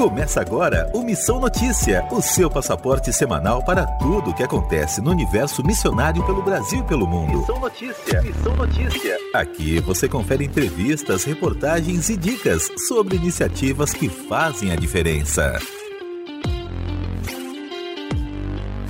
[0.00, 5.10] Começa agora o Missão Notícia, o seu passaporte semanal para tudo o que acontece no
[5.10, 7.40] universo missionário pelo Brasil e pelo mundo.
[7.40, 9.18] Missão Notícia, Missão Notícia.
[9.34, 15.60] Aqui você confere entrevistas, reportagens e dicas sobre iniciativas que fazem a diferença.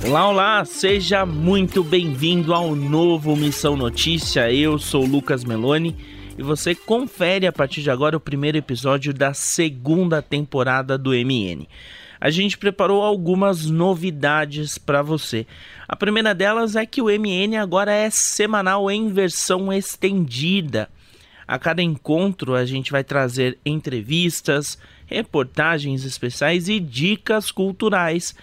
[0.07, 4.49] Olá, olá, seja muito bem-vindo ao novo Missão Notícia.
[4.49, 5.93] Eu sou Lucas Meloni
[6.41, 11.67] e você confere a partir de agora o primeiro episódio da segunda temporada do MN.
[12.19, 15.45] A gente preparou algumas novidades para você.
[15.87, 20.89] A primeira delas é que o MN agora é semanal em versão estendida.
[21.47, 28.33] A cada encontro a gente vai trazer entrevistas, reportagens especiais e dicas culturais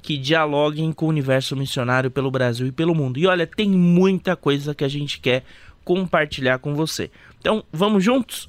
[0.00, 3.18] que dialoguem com o universo missionário pelo Brasil e pelo mundo.
[3.18, 5.42] E olha, tem muita coisa que a gente quer
[5.88, 7.10] compartilhar com você.
[7.40, 8.46] Então, vamos juntos?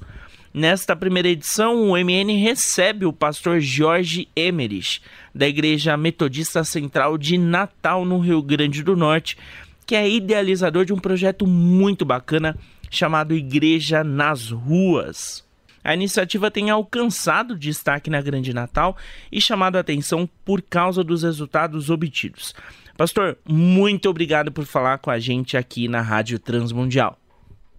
[0.52, 5.00] Nesta primeira edição, o MN recebe o pastor Jorge Emerich,
[5.34, 9.38] da Igreja Metodista Central de Natal, no Rio Grande do Norte,
[9.86, 12.58] que é idealizador de um projeto muito bacana
[12.90, 15.42] chamado Igreja nas Ruas.
[15.82, 18.94] A iniciativa tem alcançado destaque na Grande Natal
[19.32, 22.54] e chamado a atenção por causa dos resultados obtidos.
[22.98, 27.19] Pastor, muito obrigado por falar com a gente aqui na Rádio Transmundial.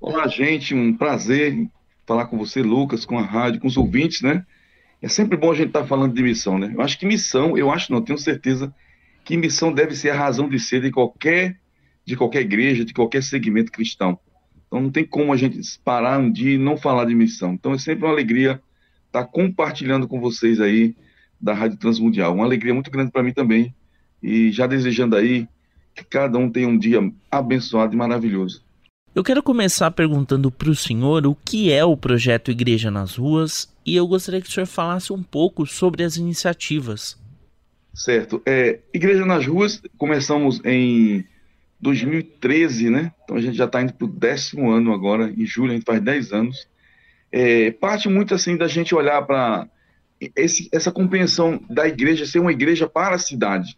[0.03, 1.69] Olá, gente, um prazer
[2.07, 4.43] falar com você, Lucas, com a rádio, com os ouvintes, né?
[4.99, 6.71] É sempre bom a gente estar tá falando de missão, né?
[6.73, 8.73] Eu acho que missão, eu acho não, tenho certeza
[9.23, 11.59] que missão deve ser a razão de ser de qualquer
[12.03, 14.17] de qualquer igreja, de qualquer segmento cristão.
[14.65, 17.53] Então não tem como a gente parar um dia e não falar de missão.
[17.53, 18.59] Então é sempre uma alegria
[19.05, 20.95] estar tá compartilhando com vocês aí
[21.39, 22.33] da Rádio Transmundial.
[22.33, 23.71] Uma alegria muito grande para mim também.
[24.21, 25.47] E já desejando aí
[25.93, 28.63] que cada um tenha um dia abençoado e maravilhoso.
[29.13, 33.69] Eu quero começar perguntando para o senhor o que é o projeto Igreja nas Ruas
[33.85, 37.19] e eu gostaria que o senhor falasse um pouco sobre as iniciativas.
[37.93, 38.41] Certo.
[38.45, 41.25] É, Igreja nas Ruas, começamos em
[41.81, 43.11] 2013, né?
[43.25, 45.85] Então a gente já está indo para o décimo ano agora, em julho a gente
[45.85, 46.67] faz 10 anos.
[47.29, 49.67] É, parte muito assim da gente olhar para
[50.71, 53.77] essa compreensão da igreja ser uma igreja para a cidade.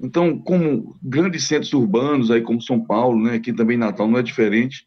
[0.00, 4.22] Então, como grandes centros urbanos, aí como São Paulo, né, aqui também Natal não é
[4.22, 4.86] diferente,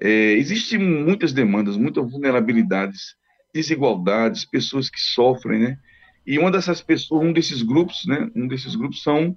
[0.00, 3.16] é, existem muitas demandas, muitas vulnerabilidades,
[3.54, 5.78] desigualdades, pessoas que sofrem, né?
[6.26, 9.36] E uma dessas pessoas, um desses grupos, né, um desses grupos são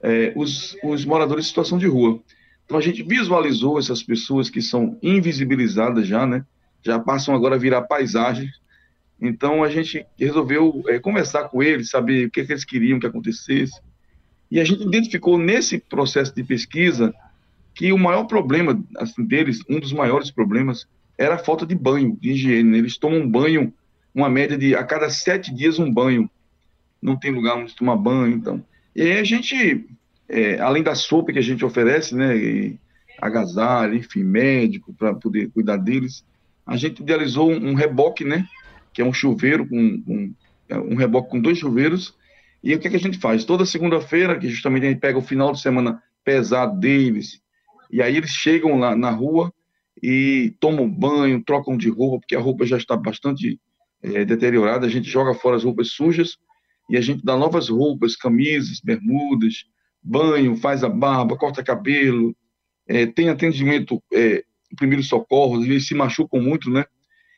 [0.00, 2.22] é, os, os moradores em situação de rua.
[2.64, 6.44] Então a gente visualizou essas pessoas que são invisibilizadas já, né?
[6.84, 8.48] Já passam agora a virar paisagem.
[9.20, 12.98] Então a gente resolveu é, conversar com eles, saber o que, é que eles queriam
[12.98, 13.80] que acontecesse,
[14.50, 17.14] e a gente identificou nesse processo de pesquisa
[17.74, 20.86] que o maior problema assim, deles, um dos maiores problemas,
[21.18, 22.70] era a falta de banho, de higiene.
[22.70, 22.78] Né?
[22.78, 23.72] Eles tomam banho,
[24.14, 26.30] uma média de a cada sete dias um banho.
[27.02, 28.64] Não tem lugar onde tomar banho, então.
[28.94, 29.86] E aí a gente,
[30.28, 32.78] é, além da sopa que a gente oferece, né, e
[33.20, 36.24] agasalho, enfim, médico, para poder cuidar deles,
[36.66, 38.46] a gente idealizou um, um, reboque, né,
[38.92, 40.34] que é um chuveiro, com, um,
[40.70, 42.14] um reboque com dois chuveiros,
[42.66, 43.44] e o que, é que a gente faz?
[43.44, 47.40] Toda segunda-feira, que justamente a gente pega o final de semana pesado deles,
[47.88, 49.54] e aí eles chegam lá na rua
[50.02, 53.60] e tomam banho, trocam de roupa, porque a roupa já está bastante
[54.02, 56.38] é, deteriorada, a gente joga fora as roupas sujas
[56.90, 59.66] e a gente dá novas roupas, camisas, bermudas,
[60.02, 62.36] banho, faz a barba, corta cabelo,
[62.88, 64.42] é, tem atendimento, é,
[64.76, 66.84] primeiro socorro, eles se machucam muito, né?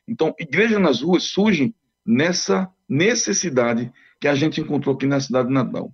[0.07, 5.53] Então, igreja nas ruas surgem nessa necessidade que a gente encontrou aqui na cidade de
[5.53, 5.91] Natal.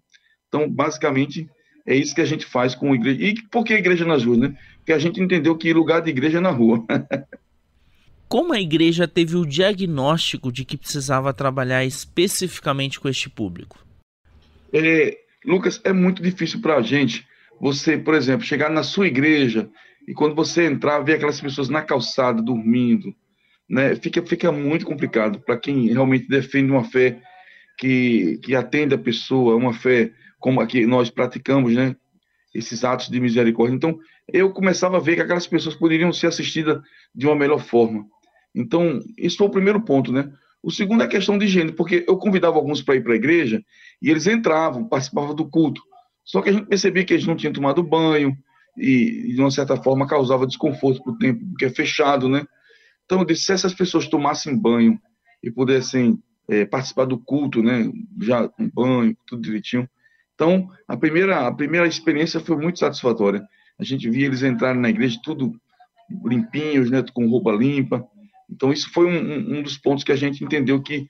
[0.48, 1.50] Então, basicamente,
[1.86, 3.24] é isso que a gente faz com a igreja.
[3.24, 4.58] E por que a igreja nas ruas, né?
[4.78, 6.84] Porque a gente entendeu que lugar de igreja é na rua.
[8.28, 13.86] Como a igreja teve o diagnóstico de que precisava trabalhar especificamente com este público?
[14.74, 15.16] É,
[15.46, 17.26] Lucas, é muito difícil para a gente,
[17.62, 19.70] você, por exemplo, chegar na sua igreja
[20.08, 23.14] e quando você entrar, ver aquelas pessoas na calçada dormindo,
[23.70, 23.96] né?
[23.96, 27.22] Fica, fica muito complicado para quem realmente defende uma fé
[27.78, 31.96] que, que atende a pessoa, uma fé como a que nós praticamos, né?
[32.54, 33.76] Esses atos de misericórdia.
[33.76, 33.98] Então,
[34.32, 36.82] eu começava a ver que aquelas pessoas poderiam ser assistidas
[37.14, 38.06] de uma melhor forma.
[38.54, 40.32] Então, isso foi o primeiro ponto, né?
[40.64, 43.18] O segundo é a questão de higiene, porque eu convidava alguns para ir para a
[43.18, 43.64] igreja
[44.02, 45.82] e eles entravam, participavam do culto.
[46.24, 48.36] Só que a gente percebia que eles não tinham tomado banho
[48.78, 52.46] e, de uma certa forma, causava desconforto para o tempo, porque é fechado, né?
[53.06, 55.00] Então, eu disse, se essas pessoas tomassem banho
[55.44, 56.18] e pudessem
[56.50, 57.92] é, participar do culto, né?
[58.22, 59.90] Já com banho, tudo direitinho.
[60.34, 63.46] Então, a primeira, a primeira experiência foi muito satisfatória.
[63.80, 65.54] A gente via eles entrarem na igreja tudo
[66.26, 67.04] limpinhos, né?
[67.14, 68.06] Com roupa limpa.
[68.50, 71.08] Então, isso foi um, um dos pontos que a gente entendeu que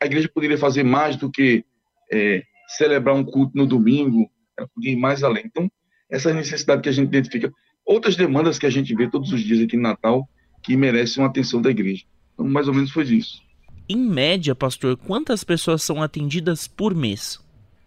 [0.00, 1.64] A igreja poderia fazer mais do que
[2.10, 5.44] é, celebrar um culto no domingo, ela podia ir mais além.
[5.46, 5.70] Então,
[6.10, 7.52] essa necessidade que a gente identifica.
[7.84, 10.28] Outras demandas que a gente vê todos os dias aqui no Natal
[10.62, 12.04] que merecem uma atenção da igreja.
[12.34, 13.40] Então, mais ou menos foi isso.
[13.88, 17.40] Em média, pastor, quantas pessoas são atendidas por mês?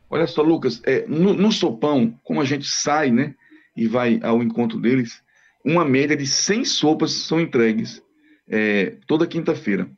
[0.10, 3.36] Olha só, Lucas, é, no, no sopão, como a gente sai, né,
[3.78, 5.22] e vai ao encontro deles,
[5.64, 8.02] uma média de 100 sopas são entregues
[8.50, 9.90] é, toda quinta-feira.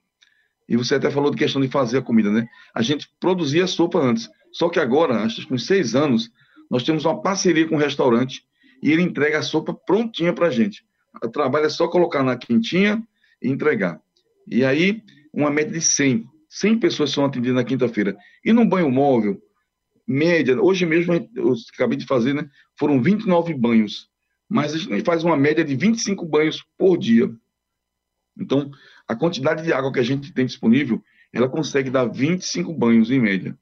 [0.67, 2.47] E você até falou de questão de fazer a comida, né?
[2.73, 4.29] A gente produzia sopa antes.
[4.51, 6.29] Só que agora, acho que com seis anos,
[6.69, 8.43] nós temos uma parceria com o restaurante
[8.81, 10.83] e ele entrega a sopa prontinha para a gente.
[11.23, 13.01] O trabalho é só colocar na quentinha
[13.41, 13.99] e entregar.
[14.47, 15.01] E aí,
[15.33, 16.25] uma média de 100.
[16.49, 18.15] 100 pessoas são atendidas na quinta-feira.
[18.45, 19.41] E no banho móvel,
[20.07, 22.47] média, hoje mesmo, eu acabei de fazer, né?
[22.77, 24.07] Foram 29 banhos.
[24.47, 27.31] Mas a gente faz uma média de 25 banhos por dia.
[28.37, 28.69] Então,
[29.07, 31.01] a quantidade de água que a gente tem disponível,
[31.31, 33.57] ela consegue dar 25 banhos em média.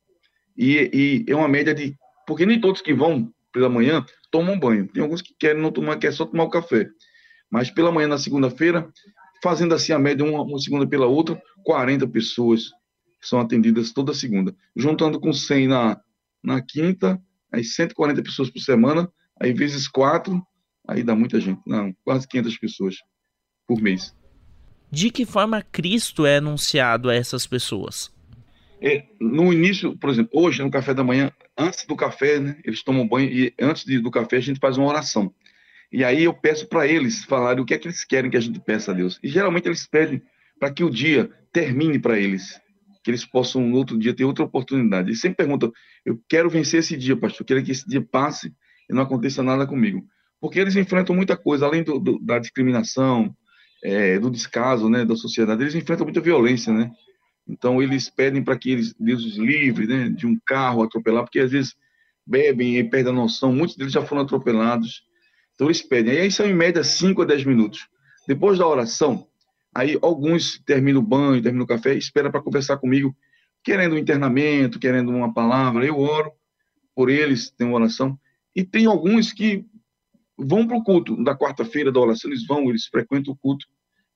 [0.58, 1.96] E, e é uma média de.
[2.28, 4.88] Porque nem todos que vão pela manhã tomam banho.
[4.88, 6.90] Tem alguns que querem não tomar, quer só tomar o café.
[7.50, 8.90] Mas pela manhã, na segunda-feira,
[9.42, 12.70] fazendo assim a média, uma, uma segunda pela outra, 40 pessoas
[13.22, 14.56] são atendidas toda segunda.
[14.76, 16.00] Juntando com 100 na,
[16.44, 17.22] na quinta,
[17.52, 20.42] aí 140 pessoas por semana, aí vezes 4,
[20.88, 21.62] aí dá muita gente.
[21.66, 22.96] Não, quase 500 pessoas
[23.68, 24.16] por mês.
[24.92, 28.12] De que forma Cristo é anunciado a essas pessoas?
[28.82, 32.84] É, no início, por exemplo, hoje no café da manhã, antes do café, né, eles
[32.84, 35.34] tomam banho e antes de, do café a gente faz uma oração.
[35.92, 38.42] E aí eu peço para eles falarem o que é que eles querem que a
[38.42, 39.20] gente peça a Deus.
[39.22, 40.22] E geralmente eles pedem
[40.60, 42.60] para que o dia termine para eles,
[43.04, 45.10] que eles possam no outro dia ter outra oportunidade.
[45.10, 45.72] Eles sempre perguntam:
[46.06, 48.54] eu quero vencer esse dia, pastor, eu quero que esse dia passe
[48.90, 50.06] e não aconteça nada comigo.
[50.40, 53.36] Porque eles enfrentam muita coisa, além do, do, da discriminação,
[53.84, 56.92] é, do descaso né, da sociedade, eles enfrentam muita violência, né?
[57.48, 61.40] Então eles pedem para que eles, Deus os livre né, de um carro atropelar, porque
[61.40, 61.76] às vezes
[62.26, 65.04] bebem e perdem a noção, muitos deles já foram atropelados.
[65.56, 66.20] Então eles pedem.
[66.20, 67.88] Aí são em média 5 a 10 minutos.
[68.28, 69.28] Depois da oração,
[69.74, 73.16] aí alguns terminam o banho, terminam o café, espera para conversar comigo,
[73.64, 75.86] querendo um internamento, querendo uma palavra.
[75.86, 76.32] Eu oro
[76.96, 78.18] por eles, tenho oração.
[78.56, 79.66] E tem alguns que
[80.38, 83.66] vão para o culto da quarta-feira da oração, eles vão, eles frequentam o culto,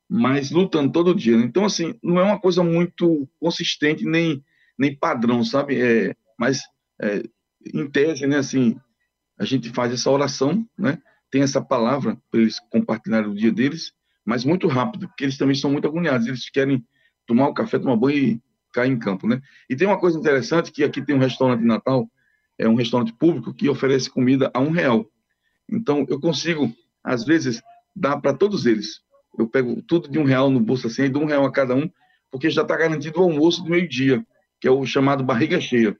[0.10, 1.38] mas lutando todo dia.
[1.38, 1.44] Né?
[1.44, 4.44] Então, assim, não é uma coisa muito consistente nem,
[4.78, 5.80] nem padrão, sabe?
[5.82, 6.62] É, mas,
[7.02, 7.24] é,
[7.74, 8.76] em tese, né, assim,
[9.38, 11.00] a gente faz essa oração, né?
[11.36, 13.92] Tem essa palavra para eles compartilharem o dia deles,
[14.24, 16.82] mas muito rápido, porque eles também são muito agoniados, eles querem
[17.28, 18.42] tomar o café, tomar banho e
[18.72, 19.42] cair em campo, né?
[19.70, 22.10] E tem uma coisa interessante, que aqui tem um restaurante de Natal,
[22.58, 25.12] é um restaurante público que oferece comida a um real.
[25.70, 26.74] Então, eu consigo,
[27.04, 27.62] às vezes,
[27.94, 29.02] dar para todos eles.
[29.38, 31.76] Eu pego tudo de um real no bolso assim, e dou um real a cada
[31.76, 31.92] um,
[32.32, 34.26] porque já está garantido o almoço do meio-dia,
[34.62, 35.98] que é o chamado barriga cheia.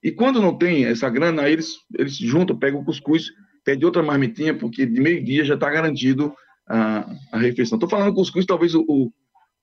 [0.00, 3.32] E quando não tem essa grana, eles, eles juntam, pegam o cuscuz,
[3.66, 6.32] pedem outra marmitinha, porque de meio-dia já está garantido
[6.68, 7.76] a, a refeição.
[7.76, 9.12] Estou falando cuscuz, talvez o, o,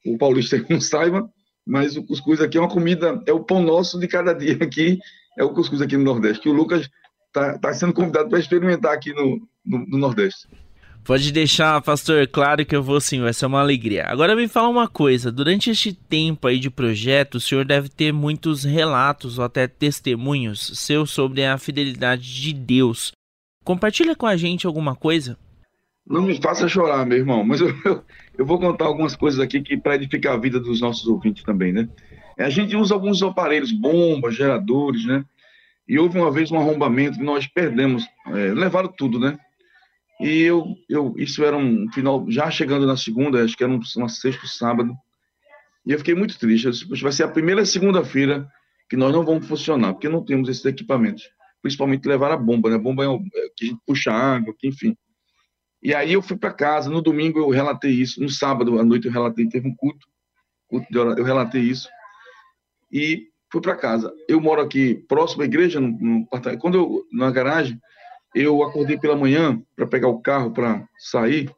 [0.06, 1.28] o paulista não saiba,
[1.66, 5.00] mas o cuscuz aqui é uma comida, é o pão nosso de cada dia aqui,
[5.38, 6.90] é o cuscuz aqui no Nordeste, que o Lucas
[7.28, 10.50] está tá sendo convidado para experimentar aqui no, no, no, Nordeste.
[11.06, 14.06] Pode deixar, pastor, claro que eu vou sim, vai ser uma alegria.
[14.08, 18.12] Agora me fala uma coisa, durante este tempo aí de projeto, o senhor deve ter
[18.12, 23.13] muitos relatos ou até testemunhos seus sobre a fidelidade de Deus.
[23.63, 25.38] Compartilha com a gente alguma coisa?
[26.05, 28.03] Não me faça chorar, meu irmão, mas eu, eu,
[28.38, 31.72] eu vou contar algumas coisas aqui que para edificar a vida dos nossos ouvintes também,
[31.72, 31.88] né?
[32.38, 35.24] A gente usa alguns aparelhos, bombas, geradores, né?
[35.88, 39.38] E houve uma vez um arrombamento que nós perdemos, é, levaram tudo, né?
[40.20, 44.10] E eu, eu, isso era um final, já chegando na segunda, acho que era uma
[44.10, 44.93] sexta, sábado,
[45.86, 46.65] e eu fiquei muito triste.
[46.65, 48.48] Eu disse, vai ser a primeira segunda-feira
[48.89, 51.24] que nós não vamos funcionar, porque não temos esses equipamentos.
[51.63, 52.75] Principalmente levar a bomba, né?
[52.75, 54.96] A bomba é, é que a gente puxa água, que, enfim.
[55.82, 59.08] E aí eu fui para casa, no domingo eu relatei isso, no sábado à noite
[59.08, 60.08] eu relatei, teve um culto,
[60.67, 61.89] culto de eu relatei isso.
[62.91, 64.13] E fui para casa.
[64.27, 66.27] Eu moro aqui próximo à igreja, no, no,
[66.60, 67.79] quando eu na garagem,
[68.36, 71.50] eu acordei pela manhã para pegar o carro para sair.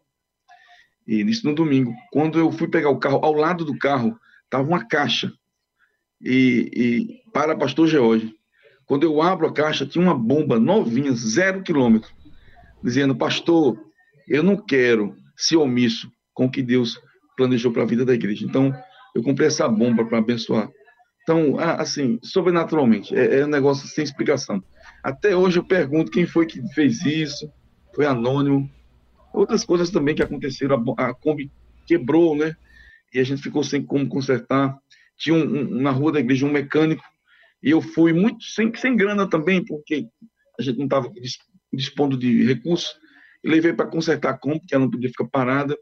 [1.08, 1.94] E isso no domingo.
[2.12, 5.32] Quando eu fui pegar o carro, ao lado do carro estava uma caixa.
[6.22, 8.34] E, e para Pastor George.
[8.86, 12.10] Quando eu abro a caixa, tinha uma bomba novinha, zero quilômetro,
[12.84, 13.78] dizendo: Pastor,
[14.28, 17.00] eu não quero ser omisso com o que Deus
[17.36, 18.46] planejou para a vida da igreja.
[18.46, 18.74] Então,
[19.16, 20.70] eu comprei essa bomba para abençoar
[21.26, 24.64] então, assim, sobrenaturalmente, é, é um negócio sem explicação.
[25.04, 27.52] Até hoje eu pergunto quem foi que fez isso,
[27.96, 28.70] foi anônimo.
[29.34, 31.52] Outras coisas também que aconteceram, a, a Kombi
[31.88, 32.56] quebrou, né?
[33.12, 34.78] E a gente ficou sem como consertar.
[35.18, 37.04] tinha um, um, na rua da igreja um mecânico,
[37.62, 40.08] e eu fui muito sem, sem grana também, porque
[40.60, 41.12] a gente não estava
[41.74, 42.96] dispondo de recursos,
[43.44, 45.78] e levei para consertar a Kombi, que ela não podia ficar parada,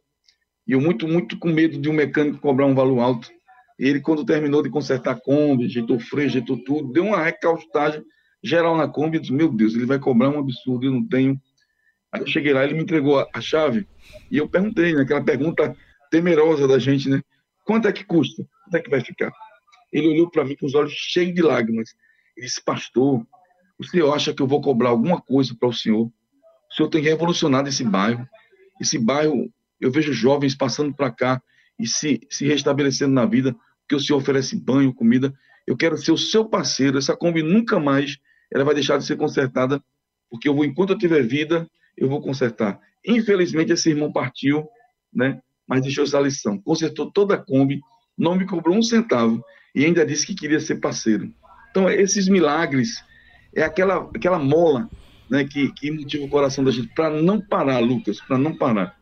[0.68, 3.30] e eu muito, muito com medo de um mecânico cobrar um valor alto.
[3.78, 8.04] Ele, quando terminou de consertar a Kombi, ajeitou o freio, ajeitou tudo, deu uma recaustagem
[8.44, 11.40] geral na Kombi, eu disse, meu Deus, ele vai cobrar um absurdo, eu não tenho.
[12.12, 13.88] Aí eu cheguei lá, ele me entregou a, a chave,
[14.30, 15.76] e eu perguntei, né, aquela pergunta
[16.12, 17.22] temerosa da gente, né?
[17.66, 18.46] Quanto é que custa?
[18.66, 19.32] Quanto é que vai ficar?
[19.94, 21.96] Ele olhou para mim com os olhos cheios de lágrimas.
[22.36, 23.26] Ele disse, pastor,
[23.78, 26.08] o senhor acha que eu vou cobrar alguma coisa para o senhor?
[26.08, 28.28] O senhor tem revolucionado esse bairro.
[28.82, 31.42] Esse bairro, eu vejo jovens passando para cá
[31.80, 35.32] e se, se restabelecendo na vida, porque o senhor oferece banho, comida.
[35.68, 36.98] Eu quero ser o seu parceiro.
[36.98, 38.18] Essa Kombi nunca mais
[38.52, 39.84] ela vai deixar de ser consertada,
[40.30, 42.80] porque eu vou, enquanto eu tiver vida, eu vou consertar.
[43.06, 44.68] Infelizmente, esse irmão partiu,
[45.14, 45.42] né?
[45.68, 46.60] mas deixou essa lição.
[46.60, 47.80] Consertou toda a Kombi,
[48.18, 51.34] não me cobrou um centavo e ainda disse que queria ser parceiro.
[51.72, 53.04] Então, esses milagres
[53.56, 54.90] é aquela, aquela mola
[55.30, 58.96] né, que, que motiva o coração da gente para não parar, Lucas, para não parar.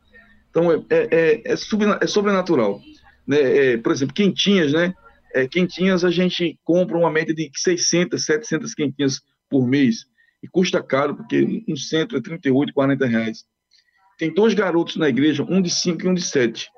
[0.50, 2.82] Então, é, é, é, é, é sobrenatural.
[3.28, 3.74] Né?
[3.74, 4.94] É, por exemplo, quentinhas, né?
[5.34, 10.06] É, quentinhas a gente compra uma média de 600, 700 quentinhas por mês.
[10.44, 13.46] E custa caro, porque um centro é 38, 40 reais.
[14.18, 16.70] Tem dois garotos na igreja, um de 5 e um de 7.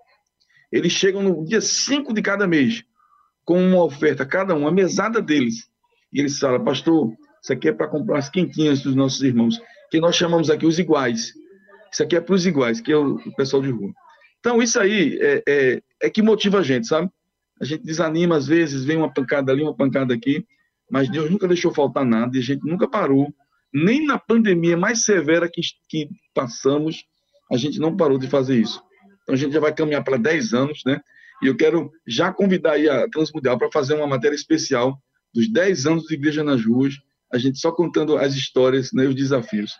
[0.71, 2.83] Eles chegam no dia 5 de cada mês,
[3.45, 5.69] com uma oferta, cada um, a mesada deles.
[6.11, 9.59] E eles falam, pastor, isso aqui é para comprar as quentinhas dos nossos irmãos,
[9.91, 11.33] que nós chamamos aqui os iguais.
[11.91, 13.91] Isso aqui é para os iguais, que é o, pessoal de rua.
[14.39, 17.09] Então, isso aí é, é, é que motiva a gente, sabe?
[17.61, 20.45] A gente desanima às vezes, vem uma pancada ali, uma pancada aqui,
[20.89, 23.33] mas Deus nunca deixou faltar nada e a gente nunca parou.
[23.73, 27.05] Nem na pandemia mais severa que, que passamos,
[27.51, 28.81] a gente não parou de fazer isso.
[29.23, 31.01] Então a gente já vai caminhar para 10 anos, né?
[31.43, 34.97] E eu quero já convidar a Transmundial para fazer uma matéria especial
[35.33, 36.95] dos 10 anos de Igreja nas Ruas,
[37.31, 39.73] a gente só contando as histórias né, os desafios.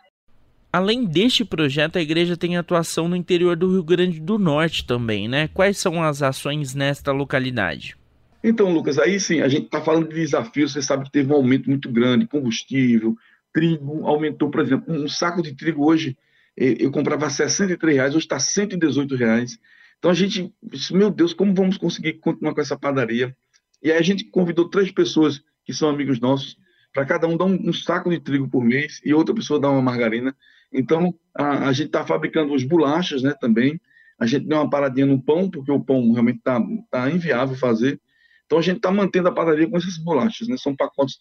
[0.74, 5.28] Além deste projeto, a igreja tem atuação no interior do Rio Grande do Norte também,
[5.30, 5.48] né?
[5.54, 7.96] Quais são as ações nesta localidade?
[8.44, 11.36] Então, Lucas, aí sim, a gente está falando de desafios, você sabe que teve um
[11.36, 13.16] aumento muito grande, combustível,
[13.54, 16.18] trigo, aumentou, por exemplo, um saco de trigo hoje,
[16.58, 19.60] eh, eu comprava 63 reais, hoje está 118 reais.
[20.04, 23.34] Então a gente disse, meu Deus, como vamos conseguir continuar com essa padaria?
[23.82, 26.58] E aí a gente convidou três pessoas que são amigos nossos,
[26.94, 29.70] para cada um dar um, um, saco de trigo por mês e outra pessoa dar
[29.70, 30.36] uma margarina.
[30.74, 33.80] Então a, a gente está fabricando os bolachas, né, também.
[34.20, 37.98] A gente deu uma paradinha no pão, porque o pão realmente está tá inviável fazer.
[38.46, 40.58] Então a gente está mantendo a padaria com essas bolachas, né?
[40.58, 41.18] São pacotes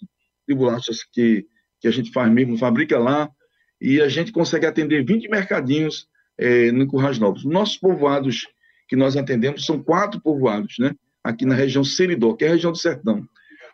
[0.49, 1.47] de bolachas que,
[1.81, 3.31] que a gente faz mesmo, fabrica lá,
[3.81, 7.45] e a gente consegue atender 20 mercadinhos é, no Currais Novos.
[7.45, 8.49] Nossos povoados
[8.93, 10.95] que nós atendemos são quatro povoados, né?
[11.25, 13.27] Aqui na região Seridó, que é a região do Sertão.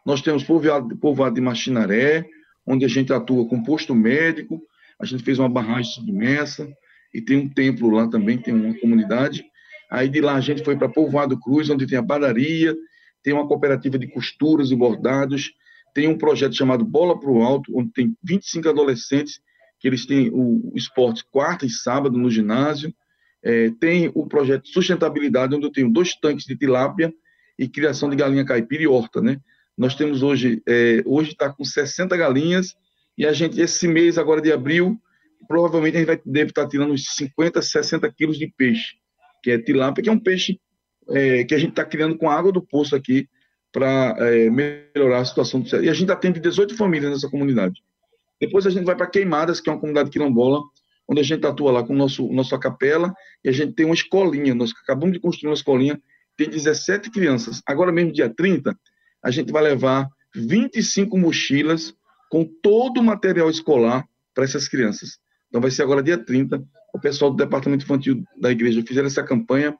[0.06, 2.24] Nós temos povoado, povoado de Machinaré,
[2.64, 4.62] onde a gente atua com posto médico,
[4.96, 6.72] a gente fez uma barragem submersa,
[7.12, 9.44] e tem um templo lá também, tem uma comunidade.
[9.90, 12.76] Aí de lá a gente foi para Povoado Cruz, onde tem a padaria,
[13.20, 15.50] tem uma cooperativa de costuras e bordados,
[15.92, 19.40] tem um projeto chamado Bola para o Alto, onde tem 25 adolescentes
[19.80, 22.94] que eles têm o esporte quarta e sábado no ginásio.
[23.48, 27.10] É, tem o projeto Sustentabilidade, onde eu tenho dois tanques de tilápia
[27.58, 29.40] e criação de galinha caipira e horta, né?
[29.76, 32.74] Nós temos hoje, é, hoje está com 60 galinhas
[33.16, 35.00] e a gente, esse mês agora de abril,
[35.48, 38.96] provavelmente a gente vai, deve estar tá tirando uns 50, 60 quilos de peixe,
[39.42, 40.60] que é tilápia, que é um peixe
[41.08, 43.26] é, que a gente está criando com a água do poço aqui
[43.72, 45.82] para é, melhorar a situação do.
[45.82, 47.82] E a gente atende 18 famílias nessa comunidade.
[48.38, 50.60] Depois a gente vai para Queimadas, que é uma comunidade quilombola,
[51.08, 54.54] onde a gente atua lá com nosso, nossa capela, e a gente tem uma escolinha.
[54.54, 56.00] Nós acabamos de construir uma escolinha,
[56.36, 57.62] tem 17 crianças.
[57.66, 58.78] Agora mesmo, dia 30,
[59.22, 61.94] a gente vai levar 25 mochilas
[62.30, 65.18] com todo o material escolar para essas crianças.
[65.48, 66.62] Então vai ser agora dia 30.
[66.94, 69.76] O pessoal do departamento infantil da igreja fizeram essa campanha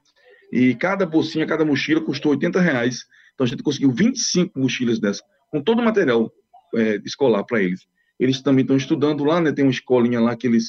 [0.51, 3.05] e cada bolsinha, cada mochila custou 80 reais.
[3.33, 5.21] Então a gente conseguiu 25 mochilas dessas,
[5.51, 6.31] com todo o material
[6.75, 7.87] é, escolar para eles.
[8.19, 9.51] Eles também estão estudando lá, né?
[9.51, 10.67] Tem uma escolinha lá que eles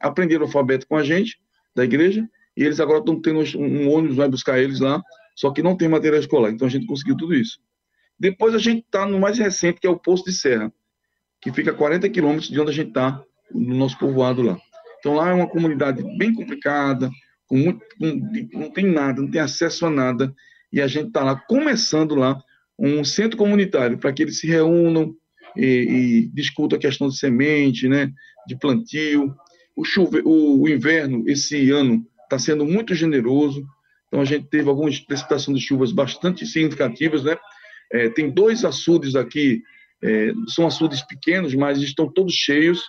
[0.00, 1.38] aprenderam alfabeto com a gente,
[1.74, 5.02] da igreja, e eles agora estão tendo um ônibus, vai buscar eles lá,
[5.36, 6.50] só que não tem material escolar.
[6.50, 7.58] Então a gente conseguiu tudo isso.
[8.18, 10.72] Depois a gente está no mais recente, que é o Poço de Serra,
[11.40, 14.58] que fica a 40 quilômetros de onde a gente está, no nosso povoado lá.
[14.98, 17.10] Então lá é uma comunidade bem complicada,
[17.46, 20.32] com muito, com, não tem nada, não tem acesso a nada,
[20.72, 22.40] e a gente está lá começando lá
[22.78, 25.14] um centro comunitário para que eles se reúnam
[25.56, 28.12] e, e discutam a questão de semente, né,
[28.46, 29.34] de plantio.
[29.76, 33.66] O, chuve, o, o inverno esse ano está sendo muito generoso,
[34.08, 37.36] Então a gente teve algumas precipitações de chuvas bastante significativas, né?
[37.92, 39.62] É, tem dois açudes aqui,
[40.02, 42.82] é, são açudes pequenos, mas estão todos cheios.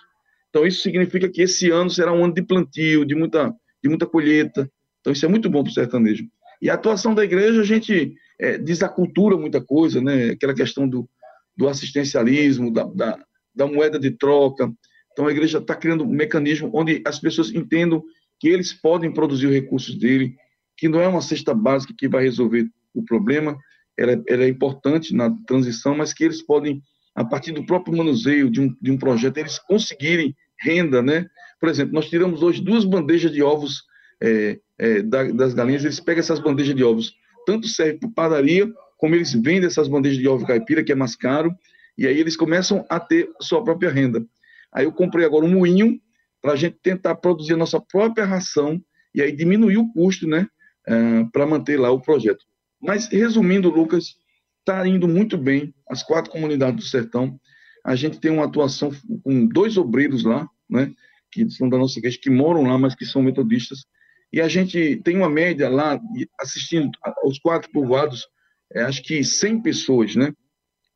[0.50, 4.06] Então isso significa que esse ano será um ano de plantio, de muita, de muita
[4.06, 4.70] colheita.
[5.00, 6.24] Então isso é muito bom para o sertanejo.
[6.60, 10.30] E a atuação da igreja, a gente é, desacultura muita coisa, né?
[10.30, 11.08] Aquela questão do,
[11.56, 13.18] do assistencialismo, da, da,
[13.54, 14.72] da moeda de troca.
[15.12, 18.02] Então a igreja está criando um mecanismo onde as pessoas entendam
[18.40, 20.34] que eles podem produzir os recursos dele,
[20.76, 23.56] que não é uma cesta básica que vai resolver o problema,
[23.96, 26.82] ela, é, ela é importante na transição, mas que eles podem,
[27.14, 31.26] a partir do próprio manuseio de um, de um projeto, eles conseguirem renda, né?
[31.60, 33.84] Por exemplo, nós tiramos hoje duas bandejas de ovos
[34.20, 37.14] é, é, das galinhas, eles pegam essas bandejas de ovos,
[37.46, 41.16] tanto serve para padaria, como eles vendem essas bandejas de ovo caipira, que é mais
[41.16, 41.52] caro,
[41.98, 44.24] e aí eles começam a ter sua própria renda.
[44.72, 46.00] Aí eu comprei agora um moinho
[46.40, 48.82] para a gente tentar produzir a nossa própria ração
[49.14, 50.46] e aí diminuir o custo, né,
[50.88, 52.44] uh, para manter lá o projeto.
[52.80, 54.16] Mas resumindo, Lucas,
[54.60, 57.38] está indo muito bem as quatro comunidades do sertão.
[57.84, 58.90] A gente tem uma atuação
[59.22, 60.92] com dois obreiros lá, né,
[61.30, 63.84] que são da nossa igreja, que moram lá, mas que são metodistas.
[64.32, 66.00] E a gente tem uma média lá,
[66.40, 66.90] assistindo
[67.22, 68.26] aos quatro povoados,
[68.72, 70.32] é, acho que 100 pessoas, né?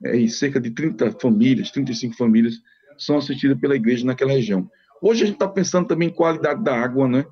[0.04, 2.54] É, e cerca de 30 famílias, 35 famílias
[2.98, 4.68] são assistidas pela igreja naquela região.
[5.02, 7.24] Hoje a gente está pensando também em qualidade da água, né?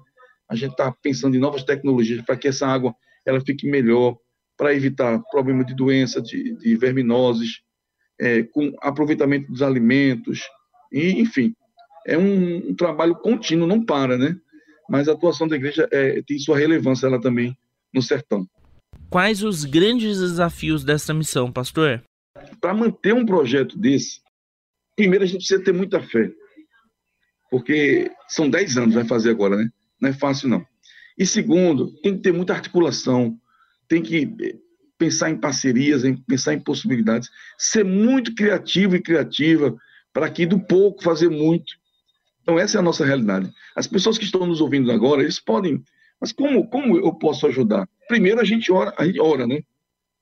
[0.48, 2.94] A gente está pensando em novas tecnologias para que essa água
[3.24, 4.16] ela fique melhor,
[4.56, 7.62] para evitar problemas de doença, de, de verminoses,
[8.20, 10.42] é, com aproveitamento dos alimentos,
[10.92, 11.54] e, enfim,
[12.06, 14.36] é um, um, trabalho contínuo, não para, né?
[14.88, 17.56] Mas a atuação da igreja é, tem sua relevância ela também
[17.92, 18.46] no sertão.
[19.10, 22.02] Quais os grandes desafios dessa missão, pastor?
[22.60, 24.20] Para manter um projeto desse,
[24.96, 26.30] primeiro a gente precisa ter muita fé,
[27.50, 29.68] porque são 10 anos vai fazer agora, né?
[30.00, 30.64] Não é fácil não.
[31.16, 33.38] E segundo, tem que ter muita articulação,
[33.88, 34.56] tem que eh,
[34.98, 39.76] pensar em parcerias, em pensar em possibilidades, ser muito criativo e criativa
[40.12, 41.74] para que do pouco fazer muito.
[42.42, 43.50] Então essa é a nossa realidade.
[43.76, 45.82] As pessoas que estão nos ouvindo agora, eles podem,
[46.20, 47.88] mas como como eu posso ajudar?
[48.08, 49.60] Primeiro a gente ora, a gente ora, né?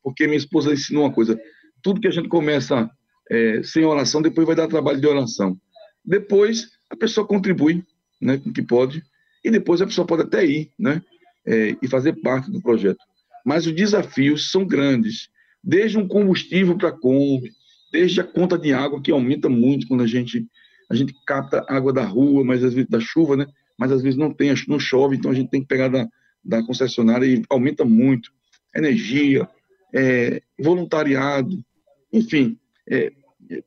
[0.02, 1.38] Porque minha esposa ensinou uma coisa:
[1.82, 2.90] tudo que a gente começa
[3.30, 5.58] é, sem oração, depois vai dar trabalho de oração.
[6.04, 7.84] Depois a pessoa contribui,
[8.20, 9.02] né, com o que pode,
[9.44, 11.02] e depois a pessoa pode até ir, né,
[11.46, 12.98] é, e fazer parte do projeto.
[13.44, 15.28] Mas os desafios são grandes,
[15.62, 17.52] desde um combustível para a Kombi,
[17.92, 20.46] desde a conta de água que aumenta muito quando a gente
[20.90, 23.46] a gente capta água da rua, mas às vezes da chuva, né?
[23.78, 26.06] Mas às vezes não tem, não chove, então a gente tem que pegar da,
[26.44, 28.30] da concessionária e aumenta muito.
[28.76, 29.48] Energia,
[29.94, 31.64] é, voluntariado,
[32.12, 32.58] enfim,
[32.88, 33.12] é,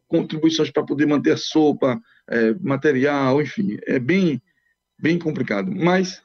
[0.08, 2.00] contribuições para poder manter a sopa,
[2.30, 4.42] é, material, enfim, é bem,
[5.00, 5.72] bem complicado.
[5.72, 6.22] Mas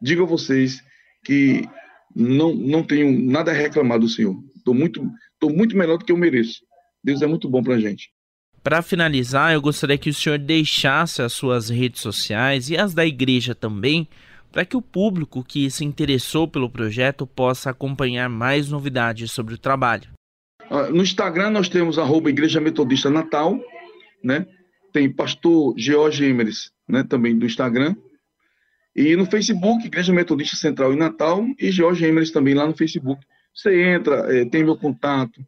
[0.00, 0.82] digo a vocês
[1.24, 1.68] que
[2.14, 4.36] não, não tenho nada a reclamar do Senhor.
[4.56, 5.08] Estou muito,
[5.38, 6.64] tô muito melhor do que eu mereço.
[7.02, 8.10] Deus é muito bom para a gente.
[8.62, 13.06] Para finalizar, eu gostaria que o senhor deixasse as suas redes sociais e as da
[13.06, 14.08] igreja também,
[14.50, 19.58] para que o público que se interessou pelo projeto possa acompanhar mais novidades sobre o
[19.58, 20.15] trabalho.
[20.70, 23.58] Ah, no Instagram nós temos arroba Igreja Metodista Natal,
[24.22, 24.46] né?
[24.92, 27.04] Tem pastor George Emeres, né?
[27.04, 27.94] Também do Instagram.
[28.94, 33.24] E no Facebook, Igreja Metodista Central em Natal, e George Emeres também lá no Facebook.
[33.54, 35.40] Você entra, é, tem meu contato.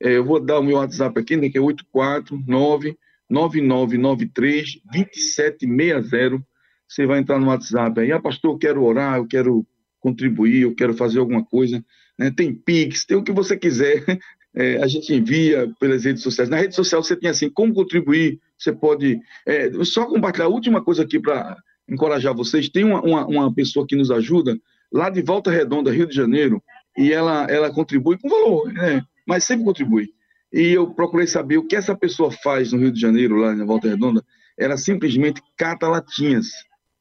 [0.00, 1.48] É, eu vou dar o meu WhatsApp aqui, né?
[1.48, 2.96] Que é 849
[3.28, 6.44] 9993 2760.
[6.86, 9.66] Você vai entrar no WhatsApp aí, ah, pastor, eu quero orar, eu quero
[10.00, 11.84] contribuir, eu quero fazer alguma coisa.
[12.18, 12.30] Né?
[12.30, 14.04] Tem Pix, tem o que você quiser.
[14.54, 16.48] é, a gente envia pelas redes sociais.
[16.48, 19.20] Na rede social você tem assim, como contribuir, você pode.
[19.46, 21.56] É, só compartilhar a última coisa aqui para
[21.88, 22.68] encorajar vocês.
[22.68, 24.58] Tem uma, uma, uma, pessoa que nos ajuda,
[24.92, 26.62] lá de Volta Redonda, Rio de Janeiro,
[26.96, 29.02] e ela, ela contribui com valor, né?
[29.26, 30.08] mas sempre contribui.
[30.52, 33.64] E eu procurei saber o que essa pessoa faz no Rio de Janeiro, lá na
[33.64, 34.24] Volta Redonda.
[34.58, 36.48] Ela simplesmente cata latinhas.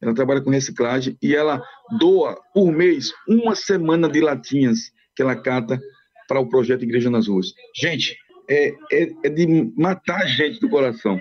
[0.02, 1.62] Ela trabalha com reciclagem e ela
[2.00, 5.82] doa por mês uma semana de latinhas que ela cata
[6.30, 7.54] para o projeto Igreja nas Ruas.
[7.76, 8.16] Gente,
[8.48, 11.20] é, é, é, de matar a gente do coração.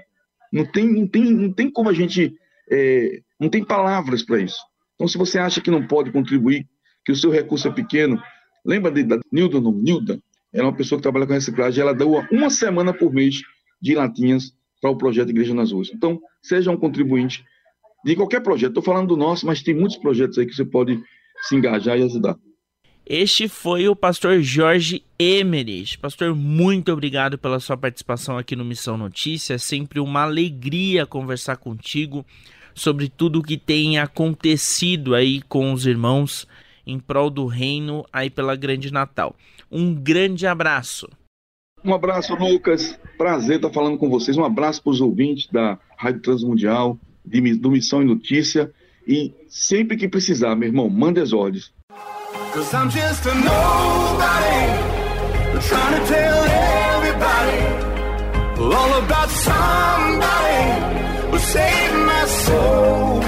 [0.53, 2.35] Não tem, não tem, não tem como a gente.
[2.71, 4.59] É, não tem palavras para isso.
[4.95, 6.69] Então, se você acha que não pode contribuir,
[7.05, 8.23] que o seu recurso é pequeno,
[8.65, 9.73] lembra de, da Nilda, não?
[9.73, 10.21] Nilda,
[10.53, 13.41] ela é uma pessoa que trabalha com reciclagem, ela doa uma semana por mês
[13.81, 15.91] de latinhas para o projeto Igreja nas Ruas.
[15.95, 17.43] Então, seja um contribuinte
[18.05, 18.71] de qualquer projeto.
[18.71, 21.03] Estou falando do nosso, mas tem muitos projetos aí que você pode
[21.43, 22.37] se engajar e ajudar.
[23.11, 25.97] Este foi o pastor Jorge Emerich.
[25.97, 29.55] Pastor, muito obrigado pela sua participação aqui no Missão Notícia.
[29.55, 32.23] É sempre uma alegria conversar contigo
[32.75, 36.47] sobre tudo o que tem acontecido aí com os irmãos
[36.87, 39.35] em prol do reino aí pela Grande Natal.
[39.73, 41.09] Um grande abraço.
[41.83, 43.01] Um abraço, Lucas.
[43.17, 44.37] Prazer estar falando com vocês.
[44.37, 48.71] Um abraço para os ouvintes da Rádio Transmundial, de, do Missão e Notícia.
[49.07, 51.73] E sempre que precisar, meu irmão, manda as ordens.
[52.59, 54.63] Cause I'm just a nobody,
[55.69, 56.41] trying to tell
[56.93, 57.61] everybody
[58.59, 60.63] all about somebody
[61.31, 63.23] who saved my soul.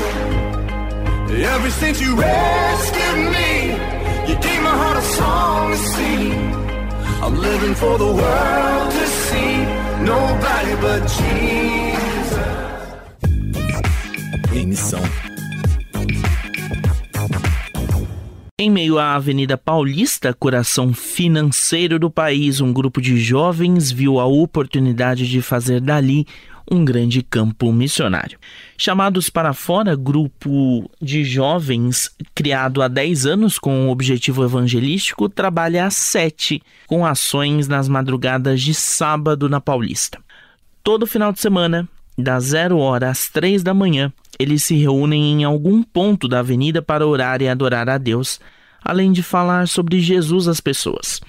[1.55, 3.53] Ever since you rescued me,
[4.29, 6.33] you gave my heart a song to sing.
[7.23, 9.53] I'm living for the world to see,
[10.11, 12.51] nobody but Jesus.
[14.53, 15.30] Emissão.
[18.62, 24.27] Em meio à Avenida Paulista, coração financeiro do país, um grupo de jovens viu a
[24.27, 26.27] oportunidade de fazer dali
[26.70, 28.38] um grande campo missionário.
[28.77, 35.87] Chamados para fora, grupo de jovens criado há 10 anos com o objetivo evangelístico trabalha
[35.87, 40.18] há 7 com ações nas madrugadas de sábado na Paulista.
[40.85, 41.88] Todo final de semana,
[42.20, 46.80] das 0 hora às 3 da manhã, eles se reúnem em algum ponto da avenida
[46.80, 48.40] para orar e adorar a Deus,
[48.83, 51.20] além de falar sobre Jesus às pessoas.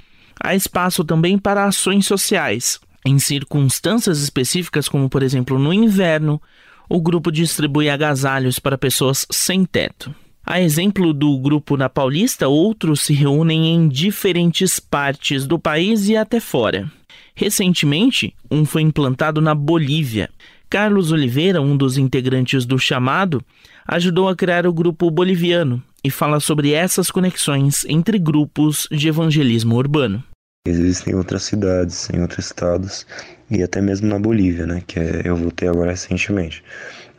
[0.42, 6.42] Há espaço também para ações sociais, em circunstâncias específicas, como por exemplo no inverno,
[6.90, 10.14] o grupo distribui agasalhos para pessoas sem teto.
[10.46, 16.18] A exemplo do grupo na Paulista, outros se reúnem em diferentes partes do país e
[16.18, 16.92] até fora.
[17.36, 20.30] Recentemente, um foi implantado na Bolívia.
[20.72, 23.44] Carlos Oliveira, um dos integrantes do chamado,
[23.86, 29.76] ajudou a criar o grupo boliviano e fala sobre essas conexões entre grupos de evangelismo
[29.76, 30.24] urbano.
[30.66, 33.06] Existem outras cidades, em outros estados
[33.50, 36.64] e até mesmo na Bolívia, né, que é, eu voltei agora recentemente.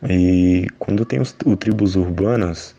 [0.09, 2.75] E quando tem os, o tribos urbanas,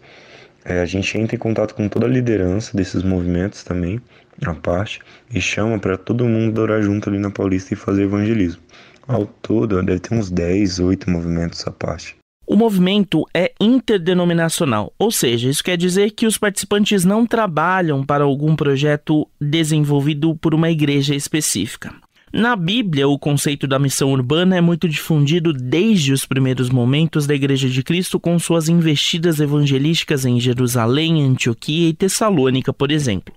[0.65, 4.01] é, a gente entra em contato com toda a liderança desses movimentos também,
[4.45, 4.99] a parte,
[5.33, 8.61] e chama para todo mundo orar junto ali na Paulista e fazer evangelismo.
[9.07, 12.17] Ao todo, deve ter uns 10, 8 movimentos a parte.
[12.47, 18.25] O movimento é interdenominacional, ou seja, isso quer dizer que os participantes não trabalham para
[18.25, 21.95] algum projeto desenvolvido por uma igreja específica.
[22.37, 27.35] Na Bíblia, o conceito da missão urbana é muito difundido desde os primeiros momentos da
[27.35, 33.33] Igreja de Cristo, com suas investidas evangelísticas em Jerusalém, Antioquia e Tessalônica, por exemplo.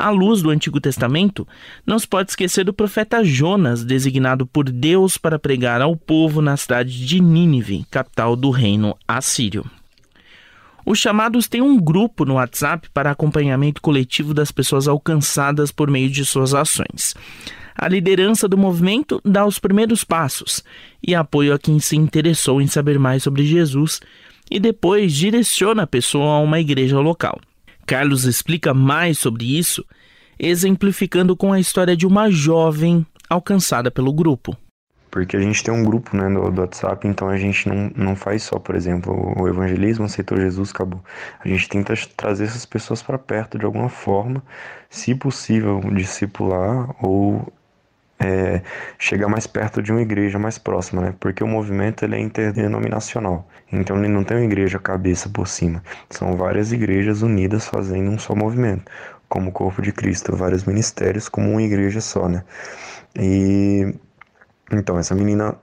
[0.00, 1.44] À luz do Antigo Testamento,
[1.84, 6.56] não se pode esquecer do profeta Jonas, designado por Deus para pregar ao povo na
[6.56, 9.68] cidade de Nínive, capital do reino assírio.
[10.86, 16.08] Os chamados têm um grupo no WhatsApp para acompanhamento coletivo das pessoas alcançadas por meio
[16.08, 17.16] de suas ações.
[17.74, 20.62] A liderança do movimento dá os primeiros passos
[21.04, 24.00] e apoio a quem se interessou em saber mais sobre Jesus
[24.48, 27.40] e depois direciona a pessoa a uma igreja local.
[27.88, 29.82] Carlos explica mais sobre isso,
[30.38, 34.54] exemplificando com a história de uma jovem alcançada pelo grupo.
[35.10, 38.14] Porque a gente tem um grupo né, do, do WhatsApp, então a gente não, não
[38.14, 41.02] faz só, por exemplo, o evangelismo, aceitou Jesus, acabou.
[41.42, 44.42] A gente tenta trazer essas pessoas para perto de alguma forma,
[44.90, 47.50] se possível, discipular ou
[48.18, 48.62] é,
[48.98, 51.14] chegar mais perto de uma igreja mais próxima, né?
[51.20, 55.82] Porque o movimento ele é interdenominacional, então ele não tem uma igreja cabeça por cima,
[56.10, 58.90] são várias igrejas unidas fazendo um só movimento,
[59.28, 62.44] como o corpo de Cristo, vários ministérios como uma igreja só, né?
[63.18, 63.94] E
[64.72, 65.56] então essa menina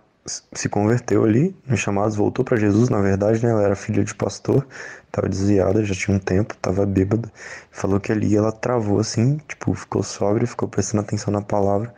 [0.54, 2.90] se converteu ali nos chamados, voltou para Jesus.
[2.90, 4.66] Na verdade, né, ela era filha de pastor,
[5.06, 7.32] estava desviada, já tinha um tempo, estava bêbada.
[7.72, 11.94] Falou que ali ela travou assim, tipo, ficou sóbria, ficou prestando atenção na palavra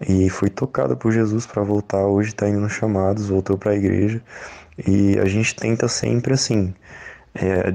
[0.00, 2.06] e foi tocada por Jesus para voltar.
[2.06, 4.22] Hoje está indo nos chamados, voltou para a igreja
[4.86, 6.74] e a gente tenta sempre assim
[7.34, 7.72] é,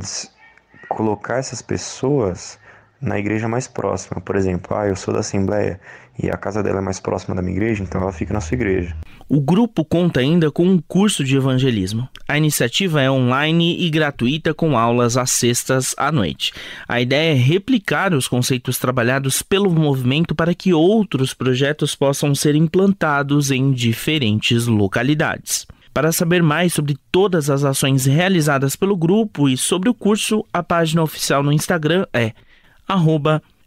[0.87, 2.57] colocar essas pessoas
[3.01, 4.21] na igreja mais próxima.
[4.21, 5.79] Por exemplo, ah, eu sou da Assembleia
[6.17, 8.55] e a casa dela é mais próxima da minha igreja, então ela fica na sua
[8.55, 8.95] igreja.
[9.29, 12.07] O grupo conta ainda com um curso de evangelismo.
[12.27, 16.53] A iniciativa é online e gratuita com aulas às sextas à noite.
[16.87, 22.55] A ideia é replicar os conceitos trabalhados pelo movimento para que outros projetos possam ser
[22.55, 25.65] implantados em diferentes localidades.
[25.93, 30.63] Para saber mais sobre todas as ações realizadas pelo grupo e sobre o curso, a
[30.63, 32.33] página oficial no Instagram é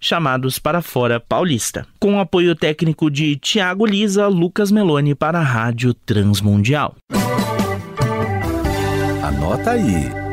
[0.06, 1.86] chamados para fora paulista.
[1.98, 6.94] Com apoio técnico de Tiago Lisa, Lucas Meloni para a Rádio Transmundial.
[9.22, 10.26] Anota aí.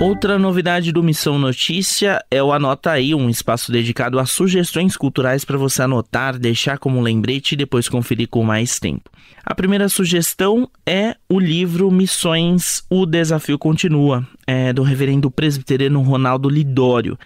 [0.00, 5.44] Outra novidade do Missão Notícia é o Anota Aí, um espaço dedicado a sugestões culturais
[5.44, 9.08] para você anotar, deixar como lembrete e depois conferir com mais tempo.
[9.44, 16.48] A primeira sugestão é o livro Missões O Desafio Continua, é, do reverendo presbiteriano Ronaldo
[16.48, 17.16] Lidório.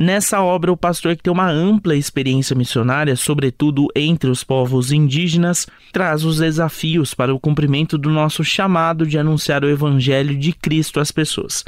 [0.00, 5.66] Nessa obra, o pastor que tem uma ampla experiência missionária, sobretudo entre os povos indígenas,
[5.92, 11.00] traz os desafios para o cumprimento do nosso chamado de anunciar o evangelho de Cristo
[11.00, 11.64] às pessoas.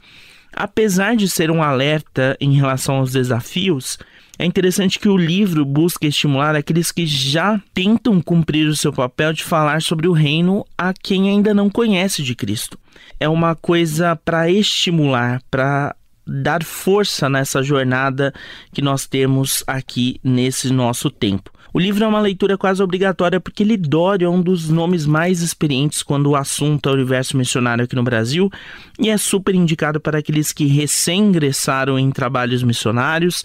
[0.53, 3.99] Apesar de ser um alerta em relação aos desafios,
[4.39, 9.33] é interessante que o livro busca estimular aqueles que já tentam cumprir o seu papel
[9.33, 12.79] de falar sobre o reino a quem ainda não conhece de Cristo.
[13.19, 18.33] É uma coisa para estimular, para dar força nessa jornada
[18.73, 21.51] que nós temos aqui nesse nosso tempo.
[21.73, 26.03] O livro é uma leitura quase obrigatória porque Lidório é um dos nomes mais experientes
[26.03, 28.51] quando o assunto é o universo missionário aqui no Brasil
[28.99, 33.45] e é super indicado para aqueles que recém-ingressaram em trabalhos missionários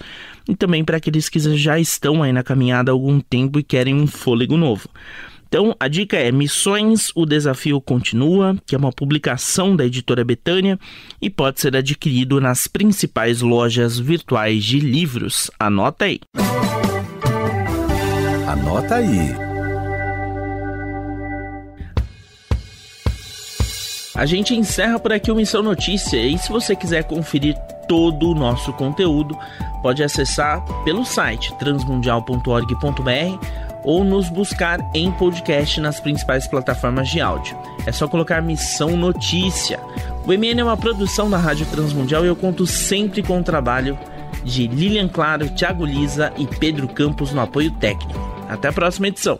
[0.50, 3.94] e também para aqueles que já estão aí na caminhada há algum tempo e querem
[3.94, 4.90] um fôlego novo.
[5.56, 10.78] Então, a dica é Missões, o Desafio Continua, que é uma publicação da editora Betânia
[11.22, 15.50] e pode ser adquirido nas principais lojas virtuais de livros.
[15.58, 16.20] Anota aí.
[18.46, 19.34] Anota aí.
[24.14, 27.56] A gente encerra por aqui o Missão Notícia e se você quiser conferir
[27.88, 29.38] todo o nosso conteúdo,
[29.82, 37.58] pode acessar pelo site transmundial.org.br ou nos buscar em podcast nas principais plataformas de áudio.
[37.86, 39.80] É só colocar Missão Notícia.
[40.26, 43.98] O MN é uma produção da Rádio Transmundial e eu conto sempre com o trabalho
[44.44, 48.20] de Lilian Claro, Thiago Lisa e Pedro Campos no apoio técnico.
[48.50, 49.40] Até a próxima edição.